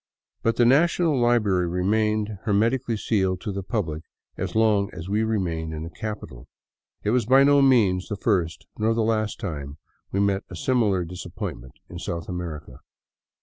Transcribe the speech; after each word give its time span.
But 0.41 0.55
the 0.55 0.65
National 0.65 1.15
Library 1.15 1.67
remained 1.67 2.39
her 2.45 2.53
metically 2.53 2.97
sealed 2.97 3.39
to 3.41 3.51
the 3.51 3.61
public 3.61 4.01
as 4.35 4.55
long 4.55 4.89
as 4.93 5.07
we 5.07 5.23
remained 5.23 5.75
in 5.75 5.83
the 5.83 5.91
capital. 5.91 6.47
It 7.03 7.11
was 7.11 7.27
by 7.27 7.43
no 7.43 7.61
means 7.61 8.07
the 8.07 8.17
first 8.17 8.65
nor 8.79 8.95
the 8.95 9.03
last 9.03 9.39
time 9.39 9.77
we 10.11 10.19
met 10.19 10.41
a 10.49 10.55
similar 10.55 11.05
disap 11.05 11.35
pointment 11.35 11.73
in 11.87 11.99
South 11.99 12.27
America. 12.27 12.79